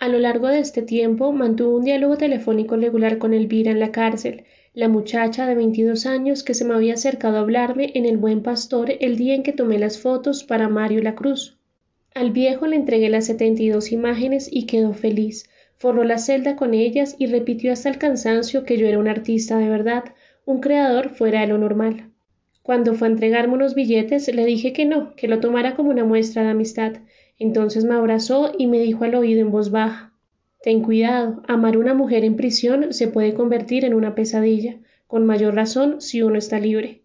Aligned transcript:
A 0.00 0.08
lo 0.08 0.18
largo 0.18 0.48
de 0.48 0.60
este 0.60 0.80
tiempo 0.80 1.30
mantuvo 1.30 1.76
un 1.76 1.84
diálogo 1.84 2.16
telefónico 2.16 2.74
regular 2.74 3.18
con 3.18 3.34
Elvira 3.34 3.70
en 3.70 3.80
la 3.80 3.92
cárcel, 3.92 4.44
la 4.72 4.88
muchacha 4.88 5.46
de 5.46 5.54
22 5.54 6.06
años 6.06 6.42
que 6.42 6.54
se 6.54 6.64
me 6.64 6.72
había 6.72 6.94
acercado 6.94 7.36
a 7.36 7.40
hablarme 7.40 7.92
en 7.94 8.06
el 8.06 8.16
Buen 8.16 8.42
Pastor 8.42 8.94
el 8.98 9.18
día 9.18 9.34
en 9.34 9.42
que 9.42 9.52
tomé 9.52 9.78
las 9.78 9.98
fotos 9.98 10.42
para 10.42 10.70
Mario 10.70 11.02
La 11.02 11.14
Cruz. 11.14 11.58
Al 12.14 12.30
viejo 12.30 12.66
le 12.66 12.76
entregué 12.76 13.10
las 13.10 13.26
setenta 13.26 13.62
y 13.62 13.68
dos 13.68 13.92
imágenes 13.92 14.48
y 14.50 14.64
quedó 14.64 14.94
feliz. 14.94 15.50
Forró 15.76 16.02
la 16.02 16.16
celda 16.16 16.56
con 16.56 16.72
ellas 16.72 17.14
y 17.18 17.26
repitió 17.26 17.70
hasta 17.70 17.90
el 17.90 17.98
cansancio 17.98 18.64
que 18.64 18.78
yo 18.78 18.86
era 18.86 18.98
un 18.98 19.06
artista 19.06 19.58
de 19.58 19.68
verdad, 19.68 20.04
un 20.46 20.60
creador 20.60 21.10
fuera 21.10 21.42
de 21.42 21.48
lo 21.48 21.58
normal. 21.58 22.10
Cuando 22.62 22.94
fue 22.94 23.08
a 23.08 23.10
entregarme 23.10 23.52
unos 23.52 23.74
billetes 23.74 24.34
le 24.34 24.46
dije 24.46 24.72
que 24.72 24.86
no, 24.86 25.14
que 25.14 25.28
lo 25.28 25.40
tomara 25.40 25.74
como 25.76 25.90
una 25.90 26.04
muestra 26.06 26.42
de 26.42 26.48
amistad. 26.48 26.94
Entonces 27.40 27.84
me 27.84 27.94
abrazó 27.94 28.52
y 28.56 28.68
me 28.68 28.78
dijo 28.78 29.02
al 29.02 29.16
oído 29.16 29.40
en 29.40 29.50
voz 29.50 29.72
baja 29.72 30.10
Ten 30.62 30.82
cuidado, 30.82 31.42
amar 31.48 31.74
a 31.74 31.78
una 31.78 31.94
mujer 31.94 32.22
en 32.22 32.36
prisión 32.36 32.92
se 32.92 33.08
puede 33.08 33.32
convertir 33.32 33.86
en 33.86 33.94
una 33.94 34.14
pesadilla, 34.14 34.76
con 35.06 35.24
mayor 35.24 35.54
razón 35.54 36.02
si 36.02 36.22
uno 36.22 36.36
está 36.36 36.60
libre. 36.60 37.00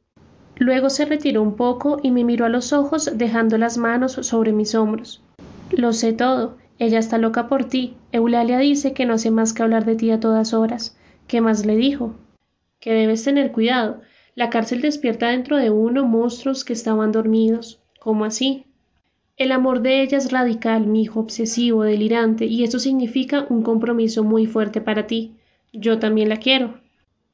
Luego 0.58 0.90
se 0.90 1.06
retiró 1.06 1.42
un 1.42 1.56
poco 1.56 2.00
y 2.04 2.12
me 2.12 2.26
miró 2.26 2.46
a 2.46 2.50
los 2.50 2.74
ojos 2.74 3.18
dejando 3.18 3.58
las 3.58 3.78
manos 3.78 4.12
sobre 4.12 4.52
mis 4.52 4.76
hombros. 4.76 5.24
Lo 5.72 5.94
sé 5.94 6.12
todo. 6.12 6.58
Ella 6.80 7.00
está 7.00 7.18
loca 7.18 7.48
por 7.48 7.64
ti. 7.64 7.96
Eulalia 8.12 8.60
dice 8.60 8.94
que 8.94 9.06
no 9.06 9.14
hace 9.14 9.32
más 9.32 9.54
que 9.54 9.64
hablar 9.64 9.86
de 9.86 9.96
ti 9.96 10.12
a 10.12 10.20
todas 10.20 10.54
horas. 10.54 10.98
¿Qué 11.28 11.40
más 11.40 11.66
le 11.66 11.78
dijo? 11.78 12.14
Que 12.82 12.92
debes 12.92 13.24
tener 13.24 13.54
cuidado. 13.54 14.02
La 14.36 14.50
cárcel 14.50 14.82
despierta 14.82 15.30
dentro 15.30 15.56
de 15.56 15.70
uno 15.70 16.06
monstruos 16.06 16.66
que 16.66 16.74
estaban 16.74 17.14
dormidos. 17.14 17.82
¿Cómo 18.02 18.26
así? 18.26 18.66
El 19.38 19.52
amor 19.52 19.82
de 19.82 20.02
ella 20.02 20.18
es 20.18 20.32
radical, 20.32 20.88
mi 20.88 21.02
hijo, 21.02 21.20
obsesivo, 21.20 21.84
delirante, 21.84 22.46
y 22.46 22.64
eso 22.64 22.80
significa 22.80 23.46
un 23.50 23.64
compromiso 23.64 24.24
muy 24.24 24.46
fuerte 24.46 24.80
para 24.80 25.08
ti. 25.08 25.36
Yo 25.74 26.00
también 26.00 26.30
la 26.30 26.38
quiero. 26.38 26.80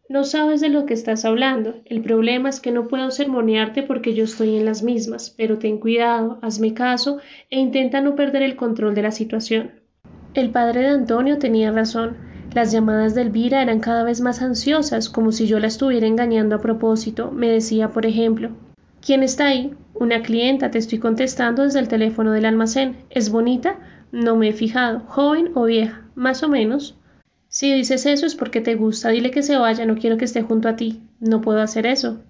No 0.10 0.24
sabes 0.24 0.62
de 0.62 0.70
lo 0.70 0.88
que 0.88 0.96
estás 0.96 1.26
hablando. 1.26 1.76
El 1.86 2.02
problema 2.02 2.50
es 2.50 2.60
que 2.60 2.72
no 2.72 2.88
puedo 2.88 3.12
sermonearte 3.12 3.84
porque 3.84 4.16
yo 4.16 4.24
estoy 4.24 4.58
en 4.58 4.66
las 4.66 4.82
mismas, 4.82 5.30
pero 5.38 5.60
ten 5.60 5.78
cuidado, 5.78 6.40
hazme 6.42 6.74
caso 6.74 7.20
e 7.52 7.60
intenta 7.60 8.02
no 8.02 8.16
perder 8.16 8.42
el 8.42 8.56
control 8.56 8.96
de 8.96 9.04
la 9.04 9.12
situación. 9.12 9.72
El 10.34 10.50
padre 10.50 10.82
de 10.82 10.88
Antonio 10.88 11.38
tenía 11.38 11.72
razón. 11.72 12.18
Las 12.56 12.72
llamadas 12.72 13.14
de 13.14 13.22
Elvira 13.22 13.62
eran 13.62 13.80
cada 13.80 14.04
vez 14.04 14.22
más 14.22 14.42
ansiosas, 14.42 15.08
como 15.08 15.32
si 15.32 15.46
yo 15.46 15.60
la 15.60 15.68
estuviera 15.68 16.08
engañando 16.08 16.56
a 16.56 16.62
propósito. 16.62 17.30
Me 17.32 17.48
decía, 17.48 17.90
por 17.90 18.08
ejemplo, 18.08 18.50
¿Quién 19.04 19.24
está 19.24 19.48
ahí? 19.48 19.74
Una 19.96 20.22
clienta, 20.22 20.70
te 20.70 20.78
estoy 20.78 21.00
contestando 21.00 21.64
desde 21.64 21.80
el 21.80 21.88
teléfono 21.88 22.32
del 22.32 22.46
almacén. 22.46 22.98
¿Es 23.10 23.32
bonita? 23.32 23.80
No 24.12 24.36
me 24.36 24.50
he 24.50 24.54
fijado. 24.54 25.00
¿Joven 25.08 25.52
o 25.56 25.64
vieja? 25.64 26.06
Más 26.14 26.44
o 26.44 26.50
menos. 26.50 26.96
Si 27.48 27.74
dices 27.74 28.06
eso 28.06 28.28
es 28.28 28.36
porque 28.36 28.62
te 28.62 28.76
gusta, 28.76 29.10
dile 29.10 29.32
que 29.32 29.42
se 29.42 29.58
vaya, 29.58 29.86
no 29.88 29.98
quiero 29.98 30.18
que 30.18 30.26
esté 30.26 30.44
junto 30.44 30.70
a 30.70 30.76
ti. 30.76 31.02
No 31.20 31.42
puedo 31.42 31.62
hacer 31.62 31.88
eso. 31.88 32.22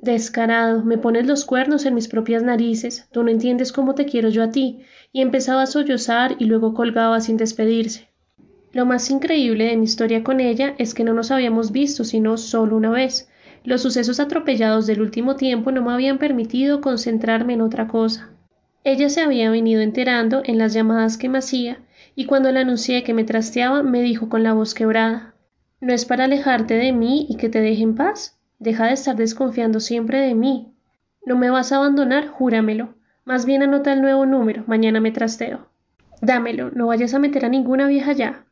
Descarado, 0.00 0.84
me 0.84 0.98
pones 0.98 1.26
los 1.26 1.44
cuernos 1.44 1.84
en 1.84 1.94
mis 1.94 2.08
propias 2.08 2.42
narices, 2.42 3.08
tú 3.10 3.24
no 3.24 3.30
entiendes 3.30 3.72
cómo 3.72 3.94
te 3.94 4.04
quiero 4.04 4.28
yo 4.28 4.42
a 4.42 4.50
ti, 4.50 4.80
y 5.12 5.22
empezaba 5.22 5.62
a 5.62 5.66
sollozar 5.66 6.36
y 6.38 6.44
luego 6.44 6.74
colgaba 6.74 7.20
sin 7.20 7.36
despedirse. 7.38 8.08
Lo 8.72 8.86
más 8.86 9.10
increíble 9.10 9.64
de 9.64 9.76
mi 9.76 9.84
historia 9.84 10.22
con 10.22 10.40
ella 10.40 10.74
es 10.78 10.94
que 10.94 11.04
no 11.04 11.14
nos 11.14 11.30
habíamos 11.30 11.72
visto 11.72 12.04
sino 12.04 12.36
solo 12.36 12.76
una 12.76 12.90
vez. 12.90 13.28
Los 13.64 13.80
sucesos 13.80 14.20
atropellados 14.20 14.86
del 14.86 15.00
último 15.00 15.36
tiempo 15.36 15.72
no 15.72 15.82
me 15.82 15.92
habían 15.92 16.18
permitido 16.18 16.82
concentrarme 16.82 17.54
en 17.54 17.62
otra 17.62 17.88
cosa. 17.88 18.28
Ella 18.84 19.08
se 19.08 19.22
había 19.22 19.50
venido 19.50 19.80
enterando 19.80 20.42
en 20.44 20.58
las 20.58 20.74
llamadas 20.74 21.16
que 21.16 21.30
me 21.30 21.38
hacía, 21.38 21.78
y 22.14 22.26
cuando 22.26 22.52
le 22.52 22.60
anuncié 22.60 23.02
que 23.02 23.14
me 23.14 23.24
trasteaba, 23.24 23.82
me 23.82 24.02
dijo 24.02 24.28
con 24.28 24.42
la 24.42 24.52
voz 24.52 24.74
quebrada 24.74 25.34
¿No 25.80 25.94
es 25.94 26.04
para 26.04 26.24
alejarte 26.24 26.74
de 26.74 26.92
mí 26.92 27.26
y 27.28 27.36
que 27.36 27.48
te 27.48 27.62
deje 27.62 27.82
en 27.82 27.94
paz? 27.94 28.38
Deja 28.58 28.86
de 28.86 28.92
estar 28.92 29.16
desconfiando 29.16 29.80
siempre 29.80 30.20
de 30.20 30.34
mí. 30.34 30.72
No 31.24 31.36
me 31.36 31.48
vas 31.48 31.72
a 31.72 31.76
abandonar, 31.76 32.28
júramelo. 32.28 32.94
Más 33.24 33.46
bien 33.46 33.62
anota 33.62 33.94
el 33.94 34.02
nuevo 34.02 34.26
número, 34.26 34.64
mañana 34.66 35.00
me 35.00 35.10
trasteo. 35.10 35.68
Dámelo, 36.20 36.70
no 36.70 36.88
vayas 36.88 37.14
a 37.14 37.18
meter 37.18 37.46
a 37.46 37.48
ninguna 37.48 37.86
vieja 37.86 38.12
ya. 38.12 38.44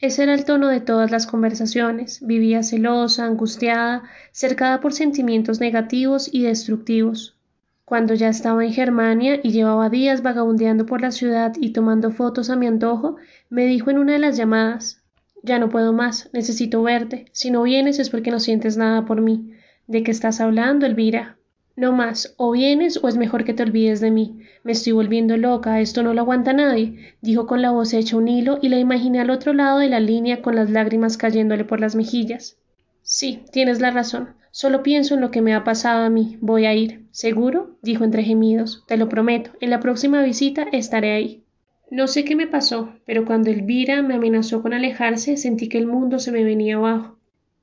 Ese 0.00 0.22
era 0.22 0.32
el 0.32 0.46
tono 0.46 0.68
de 0.68 0.80
todas 0.80 1.10
las 1.10 1.26
conversaciones. 1.26 2.26
Vivía 2.26 2.62
celosa, 2.62 3.26
angustiada, 3.26 4.04
cercada 4.32 4.80
por 4.80 4.94
sentimientos 4.94 5.60
negativos 5.60 6.32
y 6.32 6.42
destructivos. 6.42 7.36
Cuando 7.84 8.14
ya 8.14 8.30
estaba 8.30 8.64
en 8.64 8.72
Germania 8.72 9.40
y 9.42 9.50
llevaba 9.50 9.90
días 9.90 10.22
vagabundeando 10.22 10.86
por 10.86 11.02
la 11.02 11.10
ciudad 11.10 11.52
y 11.60 11.72
tomando 11.74 12.12
fotos 12.12 12.48
a 12.48 12.56
mi 12.56 12.66
antojo, 12.66 13.16
me 13.50 13.66
dijo 13.66 13.90
en 13.90 13.98
una 13.98 14.14
de 14.14 14.20
las 14.20 14.38
llamadas 14.38 15.02
Ya 15.42 15.58
no 15.58 15.68
puedo 15.68 15.92
más, 15.92 16.30
necesito 16.32 16.82
verte. 16.82 17.26
Si 17.32 17.50
no 17.50 17.62
vienes 17.64 17.98
es 17.98 18.08
porque 18.08 18.30
no 18.30 18.40
sientes 18.40 18.78
nada 18.78 19.04
por 19.04 19.20
mí. 19.20 19.52
¿De 19.86 20.02
qué 20.02 20.12
estás 20.12 20.40
hablando, 20.40 20.86
Elvira? 20.86 21.36
No 21.76 21.92
más, 21.92 22.34
o 22.38 22.52
vienes 22.52 22.98
o 23.02 23.08
es 23.08 23.18
mejor 23.18 23.44
que 23.44 23.52
te 23.52 23.64
olvides 23.64 24.00
de 24.00 24.10
mí. 24.10 24.38
Me 24.62 24.72
estoy 24.72 24.92
volviendo 24.92 25.36
loca, 25.36 25.80
esto 25.80 26.02
no 26.02 26.12
lo 26.12 26.20
aguanta 26.20 26.52
nadie, 26.52 27.14
dijo 27.22 27.46
con 27.46 27.62
la 27.62 27.70
voz 27.70 27.94
hecha 27.94 28.16
un 28.16 28.28
hilo 28.28 28.58
y 28.60 28.68
la 28.68 28.78
imaginé 28.78 29.20
al 29.20 29.30
otro 29.30 29.54
lado 29.54 29.78
de 29.78 29.88
la 29.88 30.00
línea 30.00 30.42
con 30.42 30.54
las 30.54 30.68
lágrimas 30.68 31.16
cayéndole 31.16 31.64
por 31.64 31.80
las 31.80 31.94
mejillas. 31.94 32.58
Sí, 33.02 33.42
tienes 33.52 33.80
la 33.80 33.90
razón. 33.90 34.34
Solo 34.50 34.82
pienso 34.82 35.14
en 35.14 35.20
lo 35.20 35.30
que 35.30 35.42
me 35.42 35.54
ha 35.54 35.64
pasado 35.64 36.04
a 36.04 36.10
mí. 36.10 36.36
Voy 36.40 36.66
a 36.66 36.74
ir. 36.74 37.06
¿Seguro? 37.12 37.78
dijo 37.82 38.04
entre 38.04 38.24
gemidos. 38.24 38.84
Te 38.86 38.96
lo 38.96 39.08
prometo. 39.08 39.52
En 39.60 39.70
la 39.70 39.80
próxima 39.80 40.22
visita 40.22 40.66
estaré 40.72 41.12
ahí. 41.12 41.44
No 41.90 42.06
sé 42.06 42.24
qué 42.24 42.36
me 42.36 42.46
pasó, 42.46 42.92
pero 43.06 43.24
cuando 43.24 43.50
Elvira 43.50 44.02
me 44.02 44.14
amenazó 44.14 44.62
con 44.62 44.74
alejarse 44.74 45.36
sentí 45.36 45.68
que 45.68 45.78
el 45.78 45.86
mundo 45.86 46.18
se 46.18 46.32
me 46.32 46.44
venía 46.44 46.76
abajo. 46.76 47.19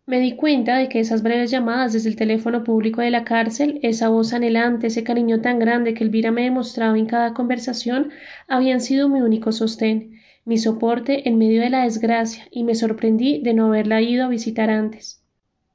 Me 0.10 0.22
di 0.22 0.38
cuenta 0.38 0.78
de 0.78 0.88
que 0.88 1.02
esas 1.02 1.22
breves 1.22 1.52
llamadas 1.52 1.92
desde 1.92 2.08
el 2.08 2.16
teléfono 2.16 2.64
público 2.64 3.02
de 3.02 3.12
la 3.12 3.26
cárcel, 3.26 3.78
esa 3.84 4.08
voz 4.08 4.32
anhelante, 4.32 4.88
ese 4.88 5.04
cariño 5.04 5.42
tan 5.42 5.60
grande 5.60 5.94
que 5.94 6.06
Elvira 6.06 6.32
me 6.32 6.44
demostraba 6.44 6.98
en 6.98 7.08
cada 7.08 7.34
conversación, 7.34 8.12
habían 8.48 8.80
sido 8.80 9.10
mi 9.10 9.20
único 9.20 9.52
sostén, 9.52 10.14
mi 10.46 10.58
soporte 10.58 11.28
en 11.28 11.38
medio 11.38 11.62
de 11.62 11.72
la 11.72 11.84
desgracia, 11.84 12.46
y 12.52 12.64
me 12.64 12.74
sorprendí 12.74 13.42
de 13.42 13.54
no 13.54 13.66
haberla 13.66 14.02
ido 14.02 14.24
a 14.24 14.30
visitar 14.30 14.70
antes. 14.70 15.22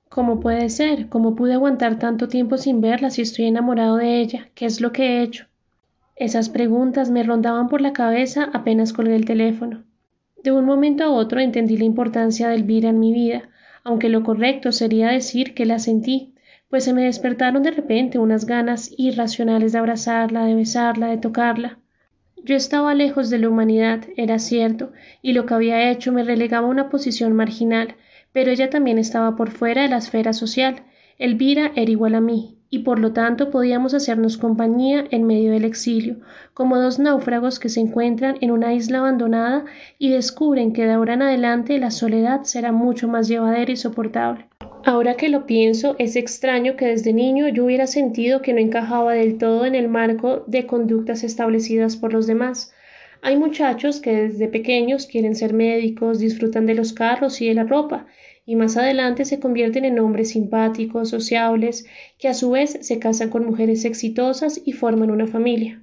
¿Cómo 0.09 0.41
puede 0.41 0.71
ser? 0.71 1.11
¿Cómo 1.11 1.35
pude 1.37 1.53
aguantar 1.53 1.99
tanto 1.99 2.29
tiempo 2.29 2.57
sin 2.57 2.81
verla 2.81 3.11
si 3.11 3.21
estoy 3.21 3.45
enamorado 3.45 3.99
de 3.99 4.19
ella? 4.19 4.49
¿Qué 4.55 4.65
es 4.65 4.81
lo 4.81 4.93
que 4.93 5.03
he 5.03 5.23
hecho? 5.25 5.45
Esas 6.17 6.49
preguntas 6.49 7.11
me 7.11 7.23
rondaban 7.23 7.69
por 7.69 7.83
la 7.83 7.93
cabeza 7.93 8.49
apenas 8.55 8.95
colgué 8.95 9.15
el 9.15 9.27
teléfono. 9.27 9.85
De 10.43 10.53
un 10.53 10.65
momento 10.65 11.05
a 11.05 11.11
otro 11.11 11.39
entendí 11.39 11.77
la 11.77 11.85
importancia 11.85 12.49
de 12.49 12.55
Elvira 12.55 12.89
en 12.89 12.99
mi 12.99 13.13
vida, 13.13 13.51
aunque 13.85 14.09
lo 14.09 14.23
correcto 14.23 14.73
sería 14.73 15.09
decir 15.09 15.55
que 15.55 15.67
la 15.67 15.79
sentí, 15.79 16.35
pues 16.69 16.85
se 16.85 16.93
me 16.93 17.05
despertaron 17.05 17.63
de 17.63 17.71
repente 17.71 18.19
unas 18.19 18.47
ganas 18.47 18.91
irracionales 18.97 19.73
de 19.73 19.79
abrazarla, 19.79 20.47
de 20.47 20.55
besarla, 20.55 21.09
de 21.09 21.19
tocarla. 21.19 21.79
Yo 22.45 22.57
estaba 22.57 22.95
lejos 22.95 23.31
de 23.31 23.39
la 23.39 23.49
humanidad, 23.49 24.05
era 24.17 24.39
cierto, 24.39 24.93
y 25.21 25.33
lo 25.33 25.47
que 25.47 25.55
había 25.55 25.91
hecho 25.91 26.13
me 26.13 26.25
relegaba 26.25 26.67
a 26.67 26.71
una 26.71 26.89
posición 26.89 27.35
marginal, 27.35 27.95
pero 28.33 28.51
ella 28.51 28.71
también 28.71 28.99
estaba 28.99 29.37
por 29.37 29.51
fuera 29.51 29.83
de 29.83 29.89
la 29.89 29.99
esfera 29.99 30.33
social. 30.33 30.83
Elvira 31.19 31.73
era 31.77 31.91
igual 31.91 32.15
a 32.15 32.21
mí, 32.21 32.57
y 32.75 32.79
por 32.79 32.99
lo 32.99 33.13
tanto 33.13 33.51
podíamos 33.51 33.93
hacernos 33.93 34.39
compañía 34.39 35.05
en 35.11 35.25
medio 35.25 35.53
del 35.53 35.67
exilio, 35.67 36.17
como 36.55 36.79
dos 36.79 36.99
náufragos 36.99 37.61
que 37.61 37.69
se 37.69 37.81
encuentran 37.81 38.39
en 38.41 38.51
una 38.51 38.73
isla 38.73 39.01
abandonada 39.01 39.67
y 39.99 40.09
descubren 40.09 40.73
que 40.73 40.87
de 40.87 40.93
ahora 40.93 41.13
en 41.13 41.21
adelante 41.21 41.79
la 41.79 41.91
soledad 41.91 42.45
será 42.45 42.73
mucho 42.73 43.09
más 43.09 43.29
llevadera 43.29 43.71
y 43.71 43.77
soportable. 43.77 44.47
Ahora 44.87 45.17
que 45.19 45.29
lo 45.29 45.45
pienso, 45.45 45.97
es 45.99 46.17
extraño 46.17 46.75
que 46.77 46.87
desde 46.87 47.13
niño 47.13 47.47
yo 47.49 47.67
hubiera 47.67 47.87
sentido 47.87 48.41
que 48.41 48.55
no 48.55 48.59
encajaba 48.59 49.13
del 49.13 49.37
todo 49.37 49.67
en 49.67 49.75
el 49.75 49.91
marco 49.91 50.43
de 50.47 50.67
conductas 50.67 51.25
establecidas 51.25 51.99
por 51.99 52.15
los 52.15 52.27
demás. 52.27 52.73
Hay 53.21 53.37
muchachos 53.37 54.01
que 54.01 54.15
desde 54.17 54.49
pequeños 54.49 55.07
quieren 55.07 55.35
ser 55.35 55.53
médicos, 55.53 56.21
disfrutan 56.21 56.65
de 56.65 56.75
los 56.75 56.95
carros 56.95 57.43
y 57.43 57.49
de 57.49 57.55
la 57.55 57.65
ropa, 57.65 58.07
y 58.45 58.57
más 58.57 58.77
adelante 58.77 59.25
se 59.25 59.41
convierten 59.41 59.85
en 59.85 59.99
hombres 59.99 60.31
simpáticos, 60.31 61.11
sociables, 61.11 61.87
que 62.19 62.29
a 62.29 62.35
su 62.35 62.51
vez 62.51 62.79
se 62.81 62.99
casan 62.99 63.31
con 63.31 63.47
mujeres 63.47 63.85
exitosas 63.85 64.61
y 64.65 64.73
forman 64.73 65.11
una 65.11 65.27
familia. 65.27 65.83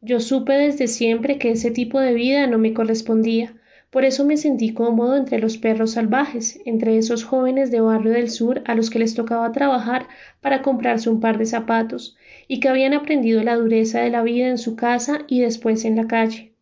Yo 0.00 0.20
supe 0.20 0.52
desde 0.52 0.86
siempre 0.86 1.38
que 1.38 1.50
ese 1.50 1.70
tipo 1.70 2.00
de 2.00 2.14
vida 2.14 2.46
no 2.46 2.58
me 2.58 2.72
correspondía, 2.72 3.54
por 3.90 4.04
eso 4.04 4.24
me 4.26 4.36
sentí 4.36 4.74
cómodo 4.74 5.16
entre 5.16 5.38
los 5.38 5.56
perros 5.56 5.92
salvajes, 5.92 6.60
entre 6.66 6.98
esos 6.98 7.24
jóvenes 7.24 7.70
de 7.70 7.80
barrio 7.80 8.12
del 8.12 8.28
sur 8.28 8.62
a 8.66 8.74
los 8.74 8.90
que 8.90 8.98
les 8.98 9.14
tocaba 9.14 9.50
trabajar 9.50 10.08
para 10.42 10.60
comprarse 10.60 11.08
un 11.08 11.20
par 11.20 11.38
de 11.38 11.46
zapatos, 11.46 12.16
y 12.46 12.60
que 12.60 12.68
habían 12.68 12.92
aprendido 12.92 13.42
la 13.42 13.56
dureza 13.56 14.00
de 14.00 14.10
la 14.10 14.22
vida 14.22 14.48
en 14.48 14.58
su 14.58 14.76
casa 14.76 15.20
y 15.26 15.40
después 15.40 15.86
en 15.86 15.96
la 15.96 16.06
calle. 16.06 16.52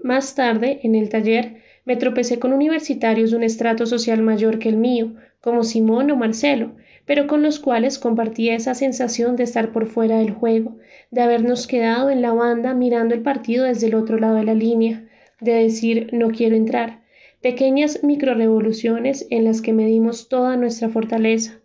Más 0.00 0.36
tarde, 0.36 0.78
en 0.84 0.94
el 0.94 1.08
taller, 1.08 1.56
me 1.86 1.96
tropecé 1.96 2.38
con 2.38 2.52
universitarios 2.52 3.30
de 3.30 3.36
un 3.36 3.44
estrato 3.44 3.86
social 3.86 4.20
mayor 4.20 4.58
que 4.58 4.68
el 4.68 4.76
mío, 4.76 5.14
como 5.40 5.62
Simón 5.62 6.10
o 6.10 6.16
Marcelo, 6.16 6.72
pero 7.06 7.28
con 7.28 7.42
los 7.42 7.60
cuales 7.60 7.98
compartía 7.98 8.56
esa 8.56 8.74
sensación 8.74 9.36
de 9.36 9.44
estar 9.44 9.70
por 9.70 9.86
fuera 9.86 10.18
del 10.18 10.32
juego, 10.32 10.76
de 11.12 11.22
habernos 11.22 11.68
quedado 11.68 12.10
en 12.10 12.20
la 12.20 12.32
banda 12.32 12.74
mirando 12.74 13.14
el 13.14 13.22
partido 13.22 13.64
desde 13.64 13.86
el 13.86 13.94
otro 13.94 14.18
lado 14.18 14.34
de 14.34 14.44
la 14.44 14.54
línea, 14.54 15.08
de 15.40 15.52
decir 15.52 16.08
no 16.12 16.30
quiero 16.30 16.56
entrar, 16.56 17.02
pequeñas 17.40 18.02
microrevoluciones 18.02 19.24
en 19.30 19.44
las 19.44 19.62
que 19.62 19.72
medimos 19.72 20.28
toda 20.28 20.56
nuestra 20.56 20.88
fortaleza. 20.88 21.60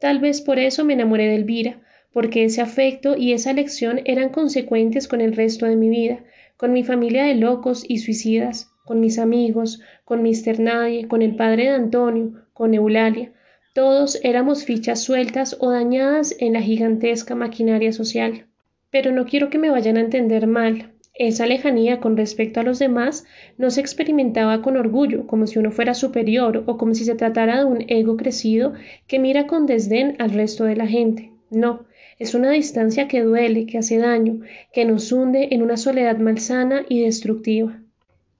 Tal 0.00 0.20
vez 0.20 0.40
por 0.40 0.60
eso 0.60 0.84
me 0.84 0.92
enamoré 0.92 1.26
de 1.26 1.34
Elvira, 1.34 1.80
porque 2.12 2.44
ese 2.44 2.60
afecto 2.60 3.16
y 3.16 3.32
esa 3.32 3.50
elección 3.50 4.00
eran 4.04 4.28
consecuentes 4.28 5.08
con 5.08 5.20
el 5.20 5.34
resto 5.34 5.66
de 5.66 5.74
mi 5.74 5.88
vida, 5.88 6.20
con 6.56 6.72
mi 6.72 6.84
familia 6.84 7.24
de 7.24 7.34
locos 7.34 7.84
y 7.88 7.98
suicidas, 7.98 8.70
con 8.86 9.00
mis 9.00 9.18
amigos, 9.18 9.82
con 10.04 10.22
Mr. 10.22 10.60
Nadie, 10.60 11.08
con 11.08 11.20
el 11.20 11.34
padre 11.34 11.64
de 11.64 11.70
Antonio, 11.70 12.32
con 12.54 12.72
Eulalia. 12.72 13.32
Todos 13.74 14.18
éramos 14.22 14.64
fichas 14.64 15.02
sueltas 15.02 15.56
o 15.60 15.70
dañadas 15.70 16.36
en 16.38 16.54
la 16.54 16.62
gigantesca 16.62 17.34
maquinaria 17.34 17.92
social. 17.92 18.46
Pero 18.90 19.10
no 19.10 19.26
quiero 19.26 19.50
que 19.50 19.58
me 19.58 19.70
vayan 19.70 19.96
a 19.96 20.02
entender 20.02 20.46
mal. 20.46 20.92
Esa 21.14 21.46
lejanía 21.46 21.98
con 21.98 22.16
respecto 22.16 22.60
a 22.60 22.62
los 22.62 22.78
demás 22.78 23.24
no 23.58 23.70
se 23.70 23.80
experimentaba 23.80 24.62
con 24.62 24.76
orgullo, 24.76 25.26
como 25.26 25.48
si 25.48 25.58
uno 25.58 25.72
fuera 25.72 25.94
superior 25.94 26.62
o 26.66 26.78
como 26.78 26.94
si 26.94 27.04
se 27.04 27.16
tratara 27.16 27.58
de 27.58 27.64
un 27.64 27.84
ego 27.88 28.16
crecido 28.16 28.74
que 29.08 29.18
mira 29.18 29.48
con 29.48 29.66
desdén 29.66 30.14
al 30.20 30.30
resto 30.30 30.64
de 30.64 30.76
la 30.76 30.86
gente. 30.86 31.32
No, 31.50 31.86
es 32.20 32.34
una 32.34 32.52
distancia 32.52 33.08
que 33.08 33.22
duele, 33.22 33.66
que 33.66 33.78
hace 33.78 33.98
daño, 33.98 34.42
que 34.72 34.84
nos 34.84 35.10
hunde 35.10 35.48
en 35.50 35.62
una 35.62 35.76
soledad 35.76 36.18
malsana 36.18 36.84
y 36.88 37.00
destructiva. 37.02 37.80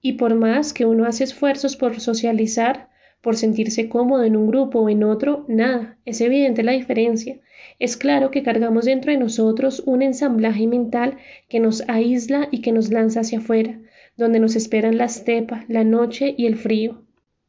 Y 0.01 0.13
por 0.13 0.35
más 0.35 0.73
que 0.73 0.85
uno 0.85 1.05
hace 1.05 1.23
esfuerzos 1.23 1.75
por 1.75 1.99
socializar, 1.99 2.89
por 3.21 3.35
sentirse 3.35 3.89
cómodo 3.89 4.23
en 4.23 4.35
un 4.35 4.47
grupo 4.47 4.79
o 4.79 4.89
en 4.89 5.03
otro, 5.03 5.45
nada, 5.47 5.97
es 6.05 6.21
evidente 6.21 6.63
la 6.63 6.73
diferencia. 6.73 7.39
Es 7.79 7.97
claro 7.97 8.31
que 8.31 8.43
cargamos 8.43 8.85
dentro 8.85 9.11
de 9.11 9.17
nosotros 9.17 9.83
un 9.85 10.01
ensamblaje 10.01 10.67
mental 10.67 11.17
que 11.49 11.59
nos 11.59 11.83
aísla 11.87 12.47
y 12.51 12.61
que 12.61 12.71
nos 12.71 12.91
lanza 12.91 13.21
hacia 13.21 13.39
afuera, 13.39 13.79
donde 14.15 14.39
nos 14.39 14.55
esperan 14.55 14.97
la 14.97 15.05
estepa, 15.05 15.65
la 15.67 15.83
noche 15.83 16.33
y 16.37 16.45
el 16.45 16.55
frío. 16.55 17.03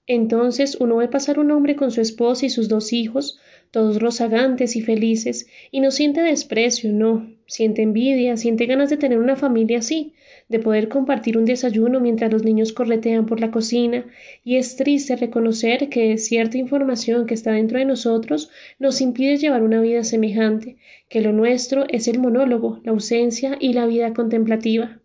Entonces 0.06 0.76
uno 0.80 0.96
ve 0.96 1.08
pasar 1.08 1.38
un 1.38 1.50
hombre 1.50 1.76
con 1.76 1.90
su 1.90 2.00
esposa 2.00 2.46
y 2.46 2.50
sus 2.50 2.68
dos 2.68 2.94
hijos, 2.94 3.38
todos 3.70 4.00
rozagantes 4.00 4.76
y 4.76 4.80
felices, 4.80 5.46
y 5.70 5.80
no 5.80 5.90
siente 5.90 6.20
desprecio, 6.20 6.92
no, 6.92 7.30
siente 7.46 7.82
envidia, 7.82 8.36
siente 8.36 8.66
ganas 8.66 8.90
de 8.90 8.96
tener 8.96 9.18
una 9.18 9.36
familia 9.36 9.78
así, 9.78 10.14
de 10.48 10.58
poder 10.58 10.88
compartir 10.88 11.36
un 11.36 11.44
desayuno 11.44 12.00
mientras 12.00 12.32
los 12.32 12.44
niños 12.44 12.72
corretean 12.72 13.26
por 13.26 13.40
la 13.40 13.50
cocina, 13.50 14.06
y 14.44 14.56
es 14.56 14.76
triste 14.76 15.16
reconocer 15.16 15.88
que 15.88 16.16
cierta 16.18 16.58
información 16.58 17.26
que 17.26 17.34
está 17.34 17.52
dentro 17.52 17.78
de 17.78 17.84
nosotros 17.84 18.50
nos 18.78 19.00
impide 19.00 19.36
llevar 19.36 19.62
una 19.62 19.80
vida 19.80 20.04
semejante, 20.04 20.76
que 21.08 21.20
lo 21.20 21.32
nuestro 21.32 21.84
es 21.88 22.08
el 22.08 22.18
monólogo, 22.18 22.80
la 22.84 22.92
ausencia 22.92 23.56
y 23.60 23.72
la 23.72 23.86
vida 23.86 24.12
contemplativa. 24.14 25.00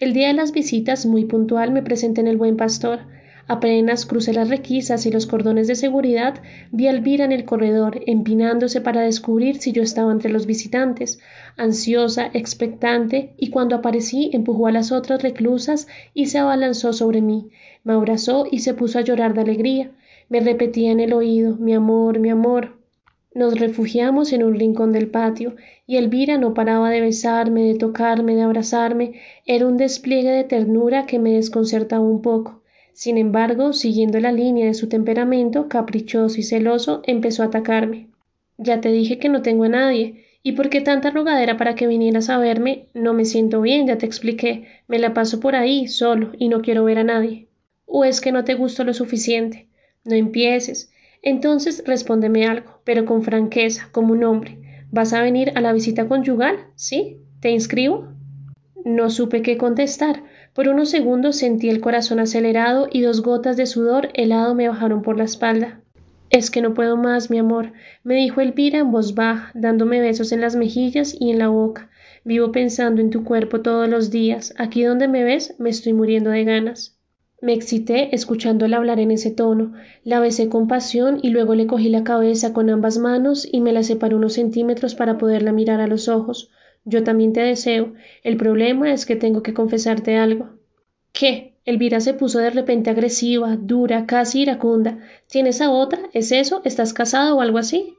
El 0.00 0.12
día 0.12 0.28
de 0.28 0.34
las 0.34 0.52
visitas, 0.52 1.06
muy 1.06 1.24
puntual, 1.24 1.72
me 1.72 1.82
presenté 1.82 2.20
en 2.20 2.28
el 2.28 2.36
Buen 2.36 2.56
Pastor, 2.56 3.00
Apenas 3.50 4.04
crucé 4.04 4.34
las 4.34 4.50
requisas 4.50 5.06
y 5.06 5.10
los 5.10 5.26
cordones 5.26 5.68
de 5.68 5.74
seguridad, 5.74 6.42
vi 6.70 6.86
a 6.86 6.90
Elvira 6.90 7.24
en 7.24 7.32
el 7.32 7.46
corredor, 7.46 8.02
empinándose 8.04 8.82
para 8.82 9.00
descubrir 9.00 9.56
si 9.56 9.72
yo 9.72 9.82
estaba 9.82 10.12
entre 10.12 10.30
los 10.30 10.44
visitantes, 10.44 11.18
ansiosa, 11.56 12.28
expectante, 12.34 13.32
y 13.38 13.48
cuando 13.48 13.76
aparecí 13.76 14.28
empujó 14.34 14.66
a 14.66 14.70
las 14.70 14.92
otras 14.92 15.22
reclusas 15.22 15.88
y 16.12 16.26
se 16.26 16.36
abalanzó 16.36 16.92
sobre 16.92 17.22
mí, 17.22 17.48
me 17.84 17.94
abrazó 17.94 18.46
y 18.50 18.58
se 18.58 18.74
puso 18.74 18.98
a 18.98 19.02
llorar 19.02 19.32
de 19.32 19.40
alegría. 19.40 19.92
Me 20.28 20.40
repetía 20.40 20.92
en 20.92 21.00
el 21.00 21.14
oído 21.14 21.56
mi 21.56 21.72
amor, 21.72 22.18
mi 22.18 22.28
amor. 22.28 22.76
Nos 23.34 23.58
refugiamos 23.58 24.34
en 24.34 24.42
un 24.42 24.56
rincón 24.56 24.92
del 24.92 25.08
patio, 25.08 25.56
y 25.86 25.96
Elvira 25.96 26.36
no 26.36 26.52
paraba 26.52 26.90
de 26.90 27.00
besarme, 27.00 27.62
de 27.62 27.76
tocarme, 27.76 28.34
de 28.34 28.42
abrazarme. 28.42 29.14
Era 29.46 29.66
un 29.66 29.78
despliegue 29.78 30.32
de 30.32 30.44
ternura 30.44 31.06
que 31.06 31.18
me 31.18 31.32
desconcertaba 31.32 32.02
un 32.02 32.20
poco. 32.20 32.60
Sin 32.98 33.16
embargo, 33.16 33.74
siguiendo 33.74 34.18
la 34.18 34.32
línea 34.32 34.66
de 34.66 34.74
su 34.74 34.88
temperamento, 34.88 35.68
caprichoso 35.68 36.40
y 36.40 36.42
celoso, 36.42 37.00
empezó 37.04 37.44
a 37.44 37.46
atacarme. 37.46 38.08
Ya 38.56 38.80
te 38.80 38.90
dije 38.90 39.20
que 39.20 39.28
no 39.28 39.40
tengo 39.40 39.62
a 39.62 39.68
nadie. 39.68 40.24
¿Y 40.42 40.54
por 40.54 40.68
qué 40.68 40.80
tanta 40.80 41.12
rogadera 41.12 41.56
para 41.56 41.76
que 41.76 41.86
vinieras 41.86 42.28
a 42.28 42.38
verme? 42.38 42.88
No 42.94 43.14
me 43.14 43.24
siento 43.24 43.60
bien, 43.60 43.86
ya 43.86 43.98
te 43.98 44.06
expliqué. 44.06 44.66
Me 44.88 44.98
la 44.98 45.14
paso 45.14 45.38
por 45.38 45.54
ahí, 45.54 45.86
solo, 45.86 46.32
y 46.40 46.48
no 46.48 46.60
quiero 46.60 46.82
ver 46.82 46.98
a 46.98 47.04
nadie. 47.04 47.46
¿O 47.86 48.04
es 48.04 48.20
que 48.20 48.32
no 48.32 48.42
te 48.42 48.54
gusto 48.54 48.82
lo 48.82 48.92
suficiente? 48.92 49.68
No 50.04 50.16
empieces. 50.16 50.90
Entonces 51.22 51.84
respóndeme 51.86 52.46
algo, 52.46 52.80
pero 52.82 53.04
con 53.04 53.22
franqueza, 53.22 53.90
como 53.92 54.12
un 54.12 54.24
hombre. 54.24 54.58
¿Vas 54.90 55.12
a 55.12 55.22
venir 55.22 55.52
a 55.54 55.60
la 55.60 55.72
visita 55.72 56.08
conyugal? 56.08 56.66
¿Sí? 56.74 57.18
¿Te 57.38 57.52
inscribo? 57.52 58.08
No 58.84 59.08
supe 59.08 59.42
qué 59.42 59.56
contestar. 59.56 60.24
Por 60.58 60.66
unos 60.66 60.90
segundos 60.90 61.36
sentí 61.36 61.68
el 61.68 61.80
corazón 61.80 62.18
acelerado 62.18 62.88
y 62.90 63.02
dos 63.02 63.22
gotas 63.22 63.56
de 63.56 63.64
sudor 63.64 64.08
helado 64.14 64.56
me 64.56 64.68
bajaron 64.68 65.02
por 65.02 65.16
la 65.16 65.22
espalda. 65.22 65.82
Es 66.30 66.50
que 66.50 66.60
no 66.60 66.74
puedo 66.74 66.96
más, 66.96 67.30
mi 67.30 67.38
amor, 67.38 67.74
me 68.02 68.16
dijo 68.16 68.40
Elvira 68.40 68.80
en 68.80 68.90
voz 68.90 69.14
baja, 69.14 69.52
dándome 69.54 70.00
besos 70.00 70.32
en 70.32 70.40
las 70.40 70.56
mejillas 70.56 71.14
y 71.16 71.30
en 71.30 71.38
la 71.38 71.46
boca. 71.46 71.90
Vivo 72.24 72.50
pensando 72.50 73.00
en 73.00 73.10
tu 73.10 73.22
cuerpo 73.22 73.60
todos 73.60 73.88
los 73.88 74.10
días. 74.10 74.52
Aquí 74.58 74.82
donde 74.82 75.06
me 75.06 75.22
ves 75.22 75.54
me 75.60 75.70
estoy 75.70 75.92
muriendo 75.92 76.30
de 76.30 76.42
ganas. 76.42 76.98
Me 77.40 77.52
excité 77.52 78.12
escuchándola 78.12 78.78
hablar 78.78 78.98
en 78.98 79.12
ese 79.12 79.30
tono. 79.30 79.74
La 80.02 80.18
besé 80.18 80.48
con 80.48 80.66
pasión 80.66 81.20
y 81.22 81.28
luego 81.28 81.54
le 81.54 81.68
cogí 81.68 81.88
la 81.88 82.02
cabeza 82.02 82.52
con 82.52 82.68
ambas 82.68 82.98
manos 82.98 83.46
y 83.48 83.60
me 83.60 83.72
la 83.72 83.84
separé 83.84 84.16
unos 84.16 84.32
centímetros 84.32 84.96
para 84.96 85.18
poderla 85.18 85.52
mirar 85.52 85.80
a 85.80 85.86
los 85.86 86.08
ojos. 86.08 86.50
Yo 86.88 87.04
también 87.04 87.34
te 87.34 87.42
deseo. 87.42 87.92
El 88.22 88.38
problema 88.38 88.90
es 88.90 89.04
que 89.04 89.14
tengo 89.14 89.42
que 89.42 89.52
confesarte 89.52 90.16
algo. 90.16 90.48
¿Qué? 91.12 91.52
Elvira 91.66 92.00
se 92.00 92.14
puso 92.14 92.38
de 92.38 92.48
repente 92.48 92.88
agresiva, 92.88 93.58
dura, 93.60 94.06
casi 94.06 94.40
iracunda. 94.40 94.98
¿Tienes 95.26 95.60
a 95.60 95.70
otra? 95.70 96.00
¿Es 96.14 96.32
eso? 96.32 96.62
¿Estás 96.64 96.94
casado 96.94 97.36
o 97.36 97.40
algo 97.42 97.58
así? 97.58 97.92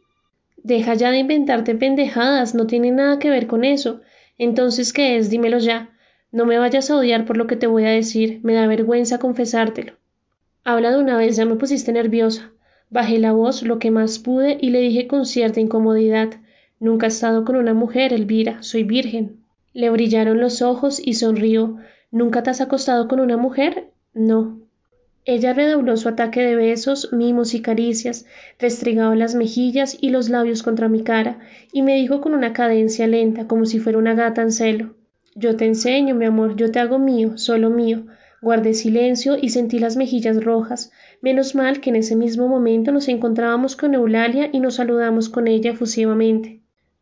Deja 0.63 0.95
ya 0.95 1.11
de 1.11 1.19
inventarte 1.19 1.75
pendejadas, 1.75 2.55
no 2.55 2.65
tiene 2.65 2.89
nada 2.89 3.19
que 3.19 3.29
ver 3.29 3.45
con 3.45 3.63
eso. 3.63 4.01
Entonces, 4.39 4.91
¿qué 4.91 5.17
es? 5.17 5.29
Dímelo 5.29 5.59
ya. 5.59 5.91
No 6.31 6.47
me 6.47 6.57
vayas 6.57 6.89
a 6.89 6.97
odiar 6.97 7.25
por 7.25 7.37
lo 7.37 7.45
que 7.45 7.57
te 7.57 7.67
voy 7.67 7.85
a 7.85 7.91
decir, 7.91 8.39
me 8.41 8.55
da 8.55 8.65
vergüenza 8.65 9.19
confesártelo. 9.19 9.93
Habla 10.63 10.89
de 10.89 10.99
una 10.99 11.15
vez, 11.15 11.35
ya 11.35 11.45
me 11.45 11.57
pusiste 11.57 11.91
nerviosa. 11.91 12.53
Bajé 12.89 13.19
la 13.19 13.33
voz 13.33 13.61
lo 13.61 13.77
que 13.77 13.91
más 13.91 14.17
pude 14.17 14.57
y 14.59 14.71
le 14.71 14.79
dije 14.79 15.05
con 15.05 15.27
cierta 15.27 15.59
incomodidad 15.59 16.29
Nunca 16.79 17.07
he 17.07 17.09
estado 17.09 17.43
con 17.43 17.57
una 17.57 17.73
mujer, 17.73 18.13
Elvira, 18.13 18.63
soy 18.63 18.83
virgen. 18.83 19.43
Le 19.73 19.89
brillaron 19.89 20.39
los 20.39 20.61
ojos 20.61 21.01
y 21.03 21.15
sonrió. 21.15 21.77
¿Nunca 22.09 22.41
te 22.41 22.49
has 22.49 22.61
acostado 22.61 23.07
con 23.07 23.19
una 23.19 23.37
mujer? 23.37 23.91
No. 24.13 24.59
Ella 25.25 25.53
redobló 25.53 25.97
su 25.97 26.07
ataque 26.07 26.41
de 26.41 26.55
besos, 26.55 27.11
mimos 27.11 27.53
y 27.53 27.61
caricias, 27.61 28.25
restregaba 28.57 29.15
las 29.15 29.35
mejillas 29.35 29.97
y 29.99 30.09
los 30.09 30.29
labios 30.29 30.63
contra 30.63 30.87
mi 30.87 31.03
cara, 31.03 31.39
y 31.73 31.81
me 31.81 31.95
dijo 31.95 32.21
con 32.21 32.33
una 32.33 32.53
cadencia 32.53 33.05
lenta, 33.05 33.45
como 33.45 33.65
si 33.65 33.79
fuera 33.79 33.97
una 33.97 34.15
gata 34.15 34.41
en 34.41 34.51
celo. 34.51 34.95
Yo 35.35 35.55
te 35.55 35.65
enseño, 35.65 36.15
mi 36.15 36.25
amor, 36.25 36.55
yo 36.55 36.71
te 36.71 36.79
hago 36.79 36.97
mío, 36.97 37.37
solo 37.37 37.69
mío. 37.69 38.05
Guardé 38.41 38.73
silencio 38.73 39.37
y 39.39 39.49
sentí 39.49 39.79
las 39.79 39.97
mejillas 39.97 40.43
rojas. 40.43 40.91
Menos 41.21 41.55
mal 41.55 41.81
que 41.81 41.89
en 41.89 41.97
ese 41.97 42.15
mismo 42.15 42.47
momento 42.47 42.91
nos 42.93 43.09
encontrábamos 43.09 43.75
con 43.75 43.93
Eulalia 43.93 44.49
y 44.51 44.61
nos 44.61 44.75
saludamos 44.75 45.27
con 45.27 45.47
ella 45.47 45.71
efusivamente. 45.71 46.58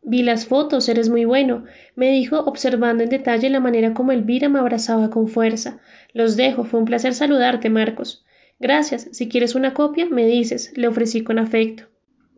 Vi 0.10 0.24
las 0.24 0.46
fotos, 0.46 0.88
eres 0.88 1.10
muy 1.10 1.26
bueno, 1.26 1.66
me 1.98 2.10
dijo 2.12 2.40
observando 2.40 3.04
en 3.04 3.10
detalle 3.10 3.50
la 3.50 3.60
manera 3.60 3.94
como 3.94 4.14
Elvira 4.14 4.48
me 4.48 4.58
abrazaba 4.58 5.10
con 5.10 5.28
fuerza. 5.28 5.82
Los 6.14 6.38
dejo, 6.38 6.64
fue 6.64 6.80
un 6.80 6.86
placer 6.86 7.14
saludarte, 7.14 7.70
Marcos. 7.70 8.24
Gracias, 8.58 9.10
si 9.12 9.28
quieres 9.28 9.54
una 9.54 9.74
copia, 9.74 10.06
me 10.06 10.26
dices, 10.26 10.72
le 10.78 10.88
ofrecí 10.88 11.26
con 11.26 11.40
afecto. 11.40 11.90